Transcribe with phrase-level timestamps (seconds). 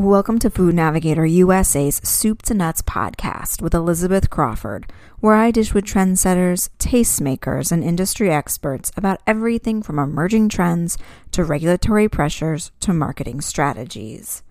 [0.00, 5.74] Welcome to Food Navigator USA's Soup to Nuts podcast with Elizabeth Crawford, where I dish
[5.74, 10.96] with trendsetters, tastemakers, and industry experts about everything from emerging trends
[11.32, 14.42] to regulatory pressures to marketing strategies.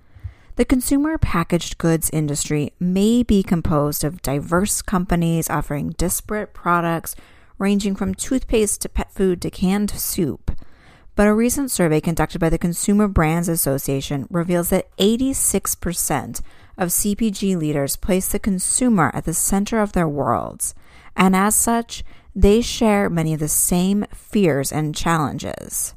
[0.56, 7.16] The consumer packaged goods industry may be composed of diverse companies offering disparate products
[7.58, 10.52] ranging from toothpaste to pet food to canned soup.
[11.20, 16.42] But a recent survey conducted by the Consumer Brands Association reveals that 86%
[16.78, 20.74] of CPG leaders place the consumer at the center of their worlds,
[21.18, 25.94] and as such, they share many of the same fears and challenges.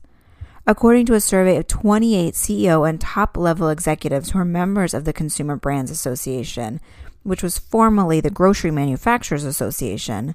[0.66, 5.04] According to a survey of 28 CEO and top level executives who are members of
[5.04, 6.80] the Consumer Brands Association,
[7.22, 10.34] which was formerly the Grocery Manufacturers Association,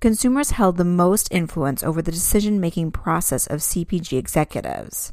[0.00, 5.12] consumers held the most influence over the decision making process of CPG executives.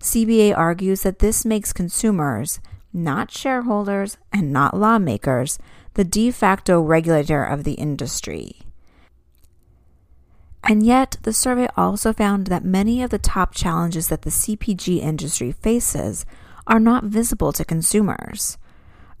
[0.00, 2.60] CBA argues that this makes consumers,
[2.92, 5.58] not shareholders and not lawmakers,
[5.94, 8.56] the de facto regulator of the industry.
[10.64, 15.00] And yet, the survey also found that many of the top challenges that the CPG
[15.00, 16.24] industry faces
[16.66, 18.58] are not visible to consumers.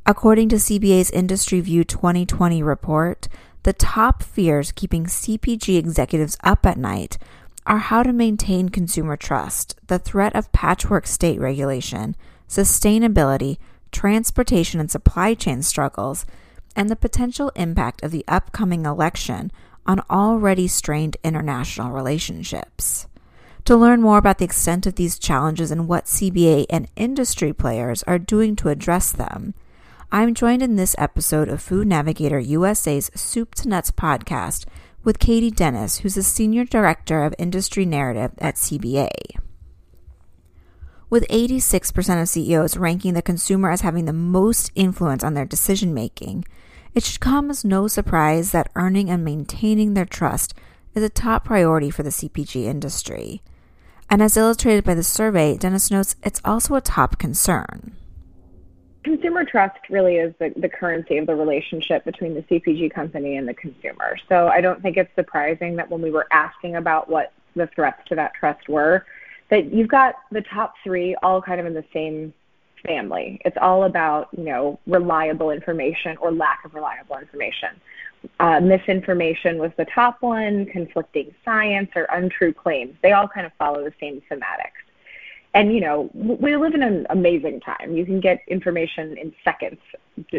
[0.06, 3.28] According to CBA's Industry View 2020 report,
[3.62, 7.18] the top fears keeping CPG executives up at night
[7.66, 12.16] are how to maintain consumer trust, the threat of patchwork state regulation,
[12.48, 13.58] sustainability,
[13.92, 16.26] transportation and supply chain struggles,
[16.74, 19.52] and the potential impact of the upcoming election
[19.86, 23.06] on already strained international relationships.
[23.66, 28.02] To learn more about the extent of these challenges and what CBA and industry players
[28.04, 29.54] are doing to address them,
[30.14, 34.66] I'm joined in this episode of Food Navigator USA's Soup to Nuts podcast
[35.02, 39.08] with Katie Dennis, who's the Senior Director of Industry Narrative at CBA.
[41.08, 45.94] With 86% of CEOs ranking the consumer as having the most influence on their decision
[45.94, 46.44] making,
[46.92, 50.52] it should come as no surprise that earning and maintaining their trust
[50.94, 53.40] is a top priority for the CPG industry.
[54.10, 57.96] And as illustrated by the survey, Dennis notes it's also a top concern.
[59.04, 63.48] Consumer trust really is the, the currency of the relationship between the CPG company and
[63.48, 64.16] the consumer.
[64.28, 68.00] So I don't think it's surprising that when we were asking about what the threats
[68.08, 69.04] to that trust were,
[69.50, 72.32] that you've got the top three all kind of in the same
[72.86, 73.40] family.
[73.44, 77.70] It's all about, you know, reliable information or lack of reliable information.
[78.38, 82.94] Uh, misinformation was the top one, conflicting science or untrue claims.
[83.02, 84.81] They all kind of follow the same thematics.
[85.54, 87.94] And, you know, we live in an amazing time.
[87.94, 89.78] You can get information in seconds.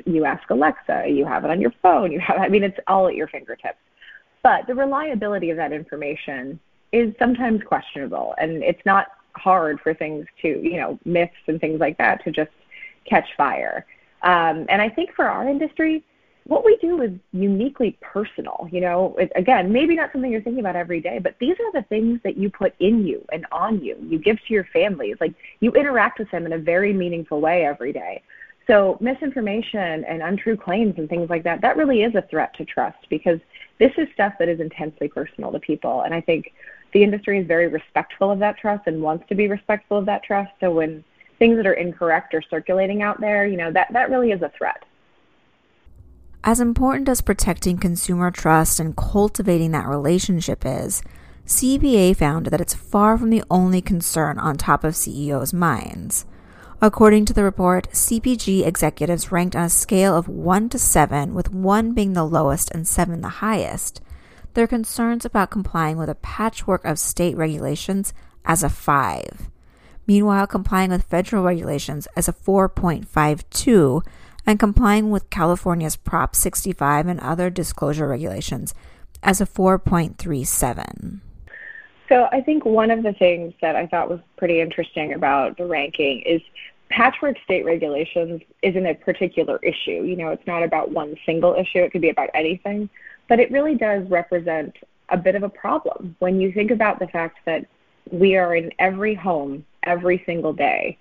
[0.05, 3.07] You ask Alexa, you have it on your phone, you have, I mean, it's all
[3.07, 3.77] at your fingertips.
[4.41, 6.59] But the reliability of that information
[6.91, 11.79] is sometimes questionable, and it's not hard for things to, you know, myths and things
[11.79, 12.51] like that to just
[13.05, 13.85] catch fire.
[14.23, 16.03] Um, and I think for our industry,
[16.45, 18.67] what we do is uniquely personal.
[18.71, 21.71] You know, it, again, maybe not something you're thinking about every day, but these are
[21.71, 23.97] the things that you put in you and on you.
[24.01, 25.17] You give to your families.
[25.21, 28.21] Like you interact with them in a very meaningful way every day.
[28.67, 32.65] So misinformation and untrue claims and things like that, that really is a threat to
[32.65, 33.39] trust because
[33.79, 36.01] this is stuff that is intensely personal to people.
[36.01, 36.53] And I think
[36.93, 40.23] the industry is very respectful of that trust and wants to be respectful of that
[40.23, 40.51] trust.
[40.59, 41.03] So when
[41.39, 44.51] things that are incorrect are circulating out there, you know, that, that really is a
[44.57, 44.83] threat.
[46.45, 51.01] As important as protecting consumer trust and cultivating that relationship is,
[51.47, 56.25] CBA found that it's far from the only concern on top of CEOs' minds.
[56.81, 61.53] According to the report, CPG executives ranked on a scale of 1 to 7, with
[61.53, 64.01] 1 being the lowest and 7 the highest,
[64.53, 69.49] their concerns about complying with a patchwork of state regulations as a 5.
[70.05, 74.03] Meanwhile, complying with federal regulations as a 4.52
[74.45, 78.73] and complying with California's Prop 65 and other disclosure regulations
[79.21, 81.19] as a 4.37.
[82.09, 85.65] So I think one of the things that I thought was pretty interesting about the
[85.65, 86.41] ranking is
[86.89, 90.03] patchwork state regulations isn't a particular issue.
[90.03, 92.89] You know, it's not about one single issue, it could be about anything.
[93.29, 94.75] But it really does represent
[95.09, 97.65] a bit of a problem when you think about the fact that
[98.11, 100.97] we are in every home every single day.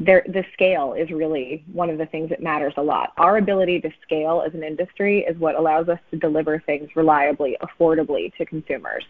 [0.00, 3.12] There, the scale is really one of the things that matters a lot.
[3.16, 7.56] Our ability to scale as an industry is what allows us to deliver things reliably,
[7.60, 9.04] affordably to consumers.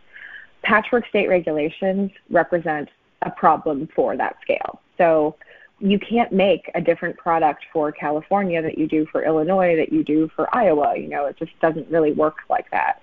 [0.63, 2.89] Patchwork state regulations represent
[3.23, 4.81] a problem for that scale.
[4.97, 5.37] So
[5.81, 10.03] you can't make a different product for California that you do for Illinois, that you
[10.03, 10.97] do for Iowa.
[10.97, 13.03] You know, it just doesn't really work like that.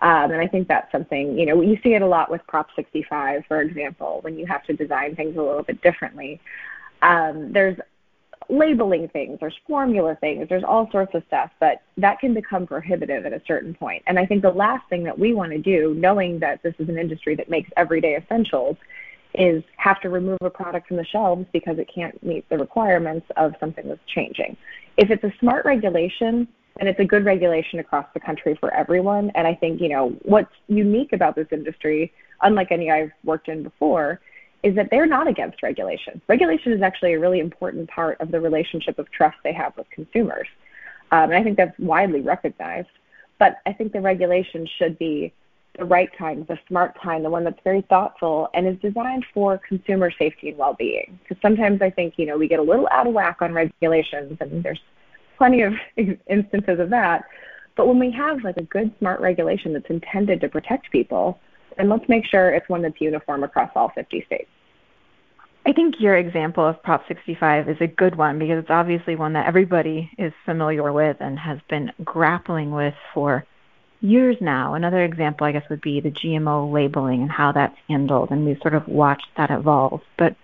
[0.00, 2.68] Um, and I think that's something, you know, you see it a lot with Prop
[2.76, 6.40] 65, for example, when you have to design things a little bit differently.
[7.02, 7.78] Um, there's
[8.48, 13.26] labeling things, there's formula things, there's all sorts of stuff, but that can become prohibitive
[13.26, 14.02] at a certain point.
[14.06, 16.88] And I think the last thing that we want to do, knowing that this is
[16.88, 18.76] an industry that makes everyday essentials,
[19.34, 23.26] is have to remove a product from the shelves because it can't meet the requirements
[23.36, 24.56] of something that's changing.
[24.96, 29.30] If it's a smart regulation, and it's a good regulation across the country for everyone.
[29.34, 33.62] And I think, you know, what's unique about this industry, unlike any I've worked in
[33.62, 34.20] before,
[34.66, 36.20] is that they're not against regulation.
[36.26, 39.88] Regulation is actually a really important part of the relationship of trust they have with
[39.90, 40.48] consumers.
[41.12, 42.88] Um, and I think that's widely recognized.
[43.38, 45.32] But I think the regulation should be
[45.78, 49.60] the right kind, the smart kind, the one that's very thoughtful and is designed for
[49.68, 51.16] consumer safety and well-being.
[51.22, 54.36] Because sometimes I think, you know, we get a little out of whack on regulations
[54.40, 54.80] and there's
[55.38, 55.74] plenty of
[56.26, 57.24] instances of that.
[57.76, 61.38] But when we have like a good smart regulation that's intended to protect people,
[61.76, 64.48] then let's make sure it's one that's uniform across all 50 states.
[65.66, 69.32] I think your example of Prop 65 is a good one because it's obviously one
[69.32, 73.44] that everybody is familiar with and has been grappling with for
[74.00, 74.74] years now.
[74.74, 78.60] Another example, I guess, would be the GMO labeling and how that's handled, and we've
[78.62, 80.02] sort of watched that evolve.
[80.16, 80.36] But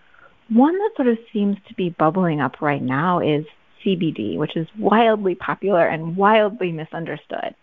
[0.48, 3.46] one that sort of seems to be bubbling up right now is
[3.84, 7.54] CBD, which is wildly popular and wildly misunderstood.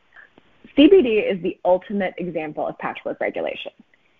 [0.77, 3.73] CBD is the ultimate example of patchwork regulation.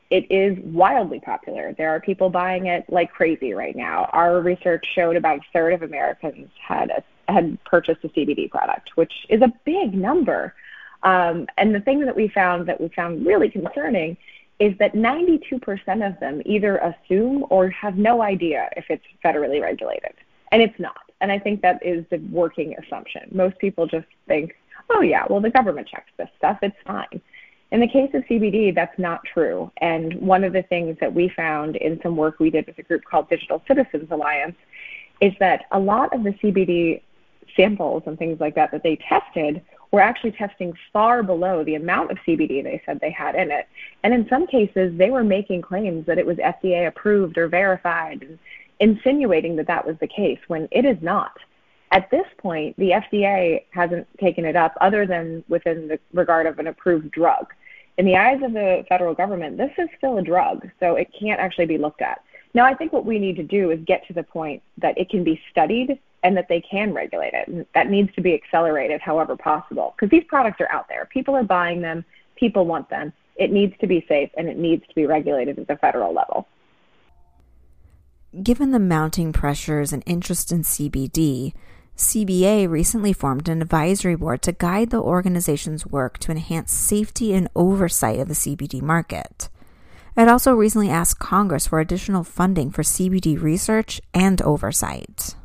[0.10, 1.74] It is wildly popular.
[1.78, 4.10] There are people buying it like crazy right now.
[4.12, 8.92] Our research showed about a third of Americans had a, had purchased a CBD product,
[8.96, 10.56] which is a big number.
[11.04, 14.18] Um, and the thing that we found that we found really concerning
[14.60, 20.14] is that 92% of them either assume or have no idea if it's federally regulated,
[20.52, 21.10] and it's not.
[21.22, 23.30] And I think that is the working assumption.
[23.32, 24.56] Most people just think,
[24.90, 27.22] oh, yeah, well, the government checks this stuff, it's fine.
[27.72, 29.72] In the case of CBD, that's not true.
[29.78, 32.84] And one of the things that we found in some work we did with a
[32.84, 34.56] group called Digital Citizens Alliance
[35.22, 37.02] is that a lot of the CBD
[37.56, 39.62] samples and things like that that they tested
[39.92, 43.68] were actually testing far below the amount of CBD they said they had in it.
[44.04, 48.22] And in some cases, they were making claims that it was FDA approved or verified,
[48.22, 48.40] and
[48.80, 51.38] insinuating that that was the case when it is not.
[51.92, 56.60] At this point, the FDA hasn't taken it up other than within the regard of
[56.60, 57.48] an approved drug.
[58.00, 61.38] In the eyes of the federal government, this is still a drug, so it can't
[61.38, 62.24] actually be looked at.
[62.54, 65.10] Now, I think what we need to do is get to the point that it
[65.10, 67.68] can be studied and that they can regulate it.
[67.74, 71.10] That needs to be accelerated however possible because these products are out there.
[71.12, 72.06] People are buying them,
[72.38, 73.12] people want them.
[73.36, 76.48] It needs to be safe and it needs to be regulated at the federal level.
[78.42, 81.52] Given the mounting pressures and interest in CBD,
[82.00, 87.50] CBA recently formed an advisory board to guide the organization's work to enhance safety and
[87.58, 89.50] oversight of the CBD market.
[90.16, 95.36] It also recently asked Congress for additional funding for CBD research and oversight.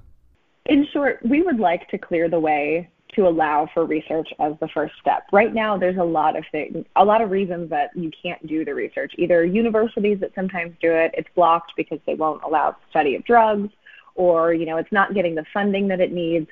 [0.66, 4.68] In short, we would like to clear the way to allow for research as the
[4.68, 5.24] first step.
[5.32, 8.64] Right now, there's a lot of things, a lot of reasons that you can't do
[8.64, 9.12] the research.
[9.18, 13.70] Either universities that sometimes do it, it's blocked because they won't allow study of drugs,
[14.14, 16.48] or you know, it's not getting the funding that it needs.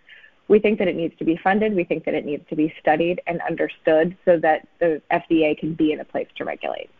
[0.48, 1.74] We think that it needs to be funded.
[1.74, 5.74] We think that it needs to be studied and understood so that the FDA can
[5.74, 6.90] be in a place to regulate.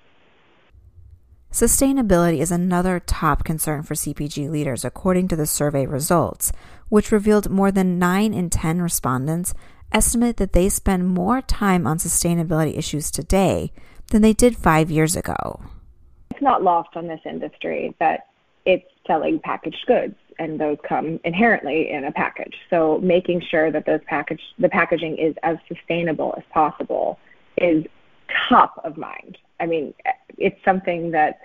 [1.51, 6.51] Sustainability is another top concern for CPG leaders, according to the survey results,
[6.89, 9.53] which revealed more than 9 in 10 respondents
[9.93, 13.71] estimate that they spend more time on sustainability issues today
[14.11, 15.61] than they did five years ago.
[16.31, 18.29] It's not lost on this industry that
[18.65, 22.55] it's selling packaged goods and those come inherently in a package.
[22.71, 27.19] So making sure that those package the packaging is as sustainable as possible
[27.57, 27.85] is
[28.49, 29.39] top of mind.
[29.61, 29.95] I mean,
[30.39, 31.41] it's something that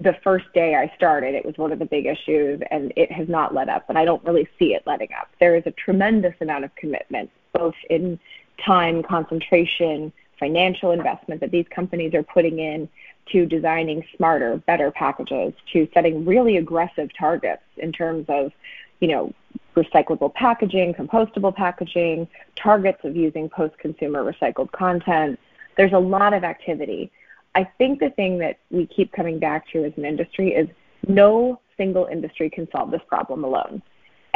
[0.00, 3.28] the first day I started, it was one of the big issues, and it has
[3.28, 5.28] not let up, and I don't really see it letting up.
[5.40, 8.18] There is a tremendous amount of commitment, both in
[8.64, 12.88] time, concentration, financial investment that these companies are putting in
[13.32, 18.52] to designing smarter, better packages, to setting really aggressive targets in terms of,
[19.00, 19.32] you know,
[19.74, 25.38] recyclable packaging, compostable packaging, targets of using post-consumer recycled content.
[25.76, 27.10] There's a lot of activity.
[27.54, 30.68] I think the thing that we keep coming back to as an industry is
[31.08, 33.82] no single industry can solve this problem alone.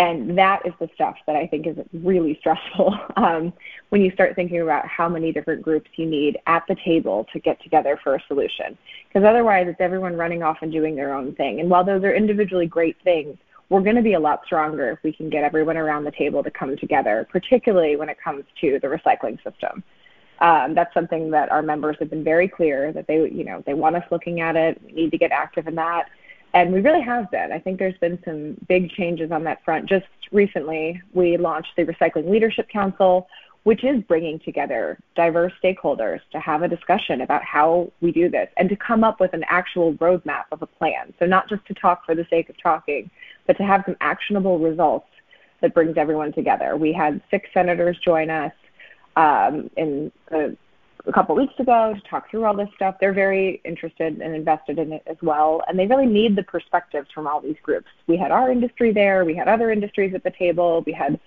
[0.00, 3.52] And that is the stuff that I think is really stressful um,
[3.90, 7.38] when you start thinking about how many different groups you need at the table to
[7.38, 8.78] get together for a solution.
[9.06, 11.60] Because otherwise, it's everyone running off and doing their own thing.
[11.60, 13.36] And while those are individually great things,
[13.68, 16.42] we're going to be a lot stronger if we can get everyone around the table
[16.44, 19.84] to come together, particularly when it comes to the recycling system.
[20.38, 23.74] Um, that's something that our members have been very clear that they, you know, they
[23.74, 24.80] want us looking at it.
[24.82, 26.06] We need to get active in that
[26.54, 27.52] and we really have been.
[27.52, 31.84] I think there's been some big changes on that front just recently, we launched the
[31.84, 33.28] Recycling Leadership Council,
[33.64, 38.48] which is bringing together diverse stakeholders to have a discussion about how we do this
[38.56, 41.12] and to come up with an actual roadmap of a plan.
[41.18, 43.10] So, not just to talk for the sake of talking,
[43.46, 45.06] but to have some actionable results
[45.60, 46.76] that brings everyone together.
[46.76, 48.52] We had six senators join us
[49.16, 50.56] um, in a,
[51.06, 52.96] a couple weeks ago to talk through all this stuff.
[53.00, 57.08] They're very interested and invested in it as well, and they really need the perspectives
[57.14, 57.88] from all these groups.
[58.06, 61.18] We had our industry there, we had other industries at the table, we had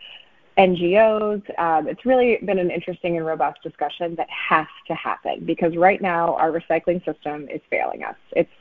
[0.58, 1.60] NGOs.
[1.60, 6.02] Um, it's really been an interesting and robust discussion that has to happen because right
[6.02, 8.16] now our recycling system is failing us.
[8.32, 8.52] It's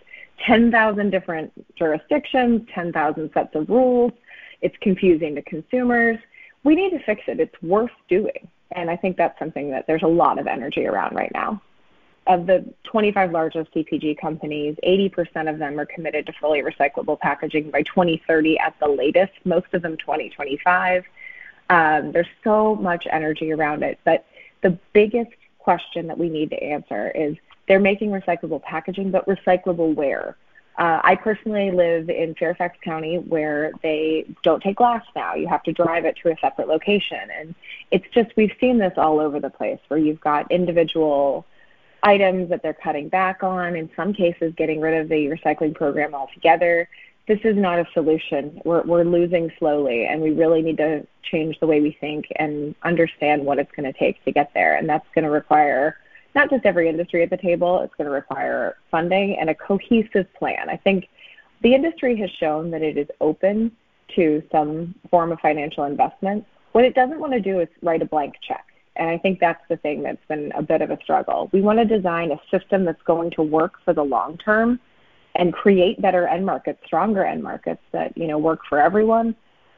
[0.47, 4.13] 10,000 different jurisdictions, 10,000 sets of rules.
[4.61, 6.19] It's confusing to consumers.
[6.65, 7.41] We need to fix it.
[7.41, 8.49] It's worth doing.
[8.75, 11.61] And I think that's something that there's a lot of energy around right now.
[12.27, 17.71] Of the 25 largest CPG companies, 80% of them are committed to fully recyclable packaging
[17.71, 21.05] by 2030 at the latest, most of them 2025.
[21.69, 23.99] Um, there's so much energy around it.
[24.05, 24.25] But
[24.63, 27.37] the biggest question that we need to answer is
[27.67, 30.37] they're making recyclable packaging, but recyclable where?
[30.79, 35.35] Uh, I personally live in Fairfax County where they don't take glass now.
[35.35, 37.29] You have to drive it to a separate location.
[37.39, 37.55] And
[37.91, 41.45] it's just, we've seen this all over the place where you've got individual
[42.03, 46.15] items that they're cutting back on, in some cases, getting rid of the recycling program
[46.15, 46.89] altogether.
[47.29, 48.61] This is not a solution.
[48.65, 52.75] We're, we're losing slowly, and we really need to change the way we think and
[52.83, 54.77] understand what it's going to take to get there.
[54.77, 55.99] And that's going to require
[56.35, 60.27] not just every industry at the table, it's going to require funding and a cohesive
[60.35, 60.69] plan.
[60.69, 61.09] I think
[61.63, 63.73] the industry has shown that it is open
[64.17, 66.45] to some form of financial investment.
[66.73, 68.67] What it doesn't want to do is write a blank check.
[68.97, 71.49] And I think that's the thing that's been a bit of a struggle.
[71.53, 74.81] We want to design a system that's going to work for the long term
[75.35, 79.35] and create better end markets, stronger end markets that, you know, work for everyone.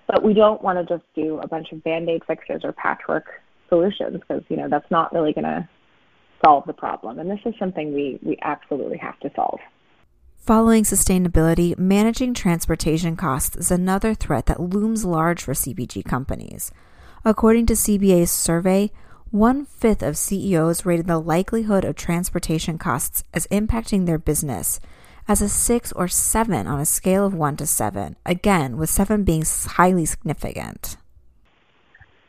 [0.09, 3.27] But we don't want to just do a bunch of band-aid fixes or patchwork
[3.69, 5.69] solutions because, you know, that's not really going to
[6.45, 7.19] solve the problem.
[7.19, 9.61] And this is something we, we absolutely have to solve.
[10.37, 16.71] Following sustainability, managing transportation costs is another threat that looms large for CPG companies.
[17.25, 18.91] According to CBA's survey,
[19.31, 24.81] one fifth of CEOs rated the likelihood of transportation costs as impacting their business
[25.27, 29.25] as a six or seven on a scale of one to seven, again, with seven
[29.25, 30.99] being highly significant.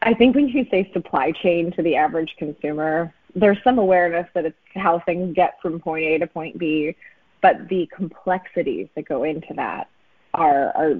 [0.02, 4.46] I think when you say supply chain to the average consumer, there's some awareness that
[4.46, 6.96] it's how things get from point A to point B,
[7.42, 9.90] but the complexities that go into that
[10.34, 10.96] are, are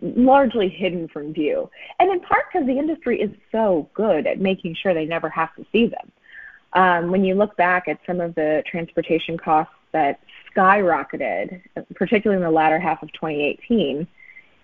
[0.00, 1.70] largely hidden from view.
[2.00, 5.54] And in part because the industry is so good at making sure they never have
[5.56, 6.12] to see them.
[6.72, 10.20] Um, when you look back at some of the transportation costs that
[10.54, 11.62] skyrocketed,
[11.94, 14.06] particularly in the latter half of 2018,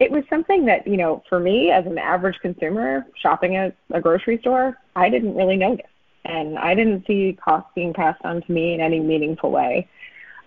[0.00, 4.00] it was something that, you know, for me as an average consumer shopping at a
[4.00, 5.86] grocery store, I didn't really notice
[6.24, 9.88] and I didn't see costs being passed on to me in any meaningful way.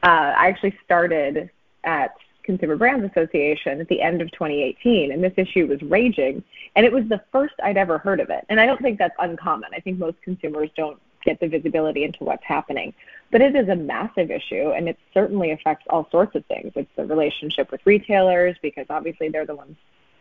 [0.04, 1.50] Uh, I actually started
[1.84, 6.44] at Consumer Brands Association at the end of 2018, and this issue was raging,
[6.76, 8.46] and it was the first I'd ever heard of it.
[8.50, 9.72] And I don't think that's uncommon.
[9.74, 12.94] I think most consumers don't get the visibility into what's happening.
[13.32, 16.72] But it is a massive issue, and it certainly affects all sorts of things.
[16.76, 19.76] It's the relationship with retailers, because obviously they're the ones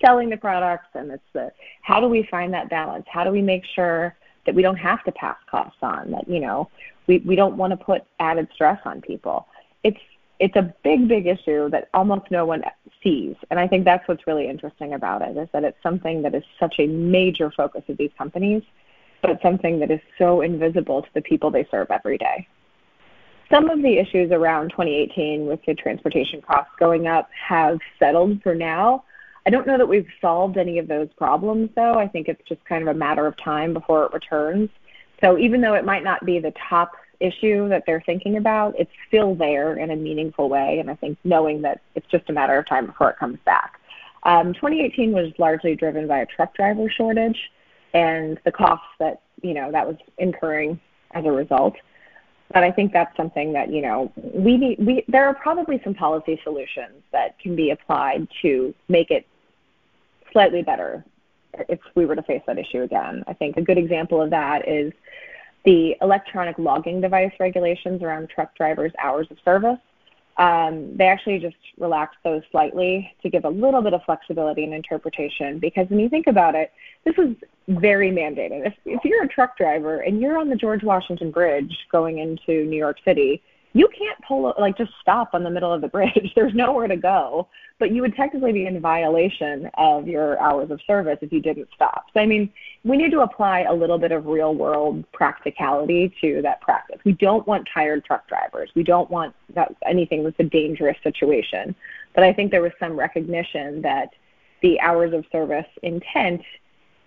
[0.05, 3.07] selling the products, and it's the how do we find that balance?
[3.09, 4.17] How do we make sure
[4.47, 6.69] that we don't have to pass costs on, that, you know,
[7.07, 9.47] we, we don't want to put added stress on people.
[9.83, 10.01] It's
[10.41, 12.65] it's a big, big issue that almost no one
[13.03, 13.37] sees.
[13.51, 16.43] And I think that's what's really interesting about it is that it's something that is
[16.59, 18.63] such a major focus of these companies,
[19.23, 22.49] but something that is so invisible to the people they serve every day.
[23.51, 28.55] Some of the issues around 2018 with the transportation costs going up have settled for
[28.55, 29.05] now,
[29.47, 31.99] I don't know that we've solved any of those problems, though.
[31.99, 34.71] I think it's just kind of a matter of time before it returns.
[35.21, 38.91] So even though it might not be the top issue that they're thinking about, it's
[39.09, 40.79] still there in a meaningful way.
[40.81, 43.81] And I think knowing that it's just a matter of time before it comes back.
[44.25, 47.39] Um, 2018 was largely driven by a truck driver shortage
[47.93, 50.81] and the costs that you know that was incurring
[51.13, 51.75] as a result.
[52.53, 54.79] But I think that's something that you know we need.
[54.79, 59.27] We there are probably some policy solutions that can be applied to make it
[60.35, 61.03] slightly better
[61.71, 63.25] if we were to face that issue again.
[63.27, 64.93] I think a good example of that is
[65.65, 69.79] the electronic logging device regulations around truck drivers' hours of service.
[70.37, 74.75] Um, they actually just relaxed those slightly to give a little bit of flexibility and
[74.75, 76.73] interpretation because when you think about it,
[77.05, 77.37] this is
[77.69, 78.67] very mandated.
[78.67, 82.65] If, if you're a truck driver and you're on the George Washington Bridge going into
[82.65, 83.43] New York City,
[83.75, 86.33] you can't pull like just stop on the middle of the bridge.
[86.37, 90.81] There's nowhere to go, but you would technically be in violation of your hours of
[90.87, 92.07] service if you didn't stop.
[92.15, 92.51] So I mean,
[92.85, 97.01] we need to apply a little bit of real world practicality to that practice.
[97.05, 98.71] We don't want tired truck drivers.
[98.77, 101.75] We don't want that anything that's a dangerous situation.
[102.15, 104.11] But I think there was some recognition that
[104.63, 106.43] the hours of service intent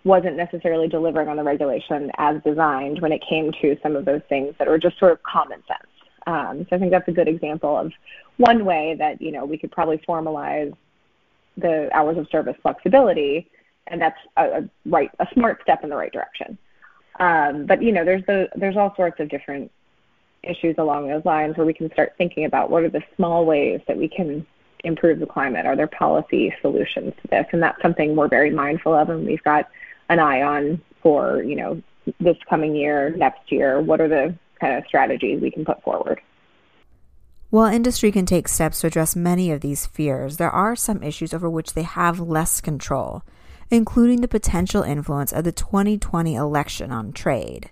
[0.03, 4.21] wasn't necessarily delivering on the regulation as designed when it came to some of those
[4.27, 5.87] things that were just sort of common sense.
[6.27, 7.91] Um, so I think that's a good example of
[8.35, 10.73] one way that you know we could probably formalize
[11.55, 13.49] the hours of service flexibility,
[13.87, 16.57] and that's a, a right a smart step in the right direction.
[17.19, 19.71] Um, but you know, there's the there's all sorts of different
[20.43, 23.81] issues along those lines where we can start thinking about what are the small ways
[23.87, 24.45] that we can
[24.83, 25.65] improve the climate.
[25.65, 27.45] Are there policy solutions to this?
[27.51, 29.69] And that's something we're very mindful of, and we've got
[30.09, 31.81] an eye on for you know
[32.19, 33.79] this coming year, next year.
[33.79, 36.21] What are the kind of strategies we can put forward.
[37.49, 41.33] While industry can take steps to address many of these fears, there are some issues
[41.33, 43.23] over which they have less control,
[43.71, 47.69] including the potential influence of the 2020 election on trade.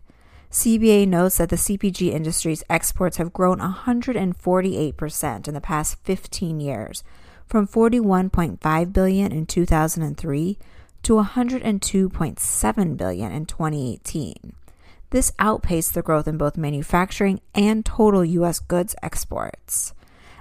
[0.49, 7.03] CBA notes that the CPG industry's exports have grown 148% in the past 15 years,
[7.45, 10.57] from 41.5 billion in 2003
[11.03, 14.53] to 102.7 billion in 2018.
[15.15, 18.59] This outpaced the growth in both manufacturing and total U.S.
[18.59, 19.93] goods exports.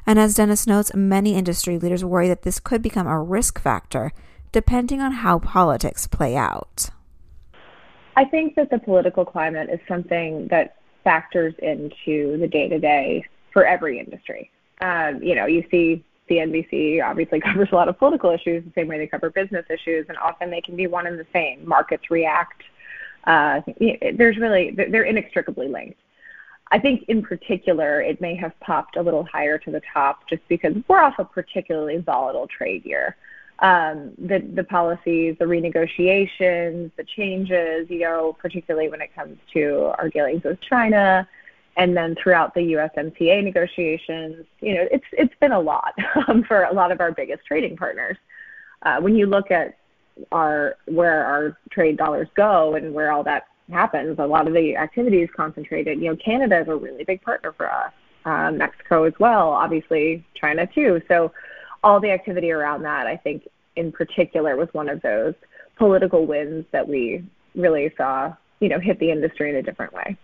[0.04, 4.10] And as Dennis notes, many industry leaders worry that this could become a risk factor
[4.50, 6.90] depending on how politics play out.
[8.16, 13.24] I think that the political climate is something that factors into the day to day
[13.52, 14.50] for every industry.
[14.80, 18.72] Um, you know, you see the CNBC obviously covers a lot of political issues the
[18.74, 21.64] same way they cover business issues, and often they can be one and the same.
[21.64, 22.64] Markets react
[23.26, 23.60] uh,
[24.14, 25.98] there's really they're inextricably linked.
[26.70, 30.42] I think in particular it may have popped a little higher to the top just
[30.48, 33.16] because we're off a particularly volatile trade year.
[33.60, 39.92] Um, the the policies, the renegotiations, the changes, you know, particularly when it comes to
[39.98, 41.28] our dealings with China,
[41.76, 45.94] and then throughout the USMCA negotiations, you know, it's it's been a lot
[46.28, 48.16] um, for a lot of our biggest trading partners.
[48.82, 49.78] Uh, when you look at
[50.32, 54.18] our where our trade dollars go and where all that happens.
[54.18, 56.00] A lot of the activity is concentrated.
[56.00, 57.92] You know, Canada is a really big partner for us.
[58.24, 61.02] Um, Mexico as well, obviously China too.
[61.08, 61.32] So
[61.82, 63.46] all the activity around that, I think,
[63.76, 65.34] in particular, was one of those
[65.76, 67.22] political wins that we
[67.54, 70.16] really saw, you know, hit the industry in a different way.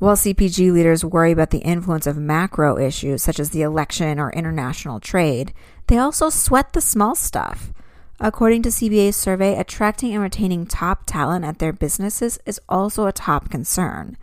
[0.00, 4.32] While CPG leaders worry about the influence of macro issues such as the election or
[4.32, 5.52] international trade,
[5.86, 7.72] they also sweat the small stuff.
[8.24, 13.12] According to CBA's survey, attracting and retaining top talent at their businesses is also a
[13.12, 14.16] top concern,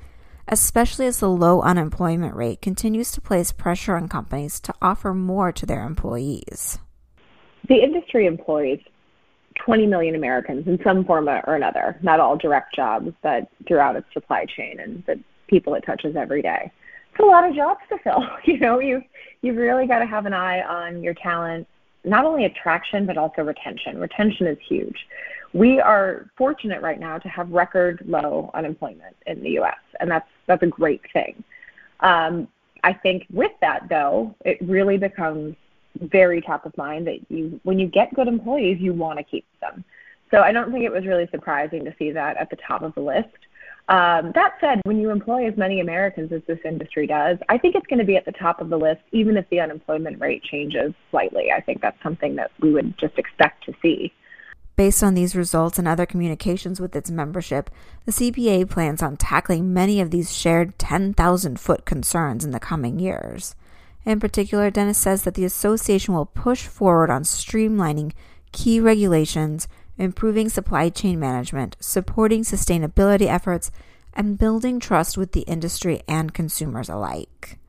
[0.47, 5.51] especially as the low unemployment rate continues to place pressure on companies to offer more
[5.51, 6.79] to their employees.
[7.67, 8.79] The industry employs
[9.65, 14.07] 20 million Americans in some form or another, not all direct jobs, but throughout its
[14.13, 16.71] supply chain and the people it touches every day.
[17.11, 18.23] It's a lot of jobs to fill.
[18.45, 19.01] You know, you
[19.41, 21.67] you've really got to have an eye on your talent
[22.03, 23.99] not only attraction but also retention.
[23.99, 25.07] Retention is huge.
[25.53, 30.27] We are fortunate right now to have record low unemployment in the U.S., and that's
[30.45, 31.43] that's a great thing.
[32.01, 32.47] Um,
[32.83, 35.55] I think with that though, it really becomes
[35.99, 39.45] very top of mind that you when you get good employees, you want to keep
[39.59, 39.83] them.
[40.31, 42.93] So I don't think it was really surprising to see that at the top of
[42.93, 43.27] the list.
[43.89, 47.73] Um, that said, when you employ as many Americans as this industry does, I think
[47.73, 50.43] it's going to be at the top of the list, even if the unemployment rate
[50.43, 51.47] changes slightly.
[51.51, 54.13] I think that's something that we would just expect to see.
[54.75, 57.71] Based on these results and other communications with its membership,
[58.05, 62.99] the CBA plans on tackling many of these shared 10,000 foot concerns in the coming
[62.99, 63.55] years.
[64.05, 68.13] In particular, Dennis says that the association will push forward on streamlining
[68.51, 69.67] key regulations
[69.99, 73.69] improving supply chain management, supporting sustainability efforts,
[74.13, 77.59] and building trust with the industry and consumers alike.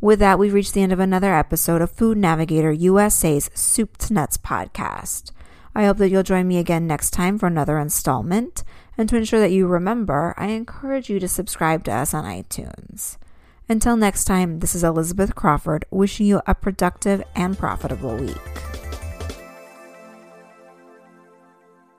[0.00, 4.12] With that, we've reached the end of another episode of Food Navigator USA's Soup to
[4.12, 5.30] Nuts podcast.
[5.74, 8.64] I hope that you'll join me again next time for another installment.
[8.98, 13.18] And to ensure that you remember, I encourage you to subscribe to us on iTunes.
[13.68, 18.85] Until next time, this is Elizabeth Crawford wishing you a productive and profitable week.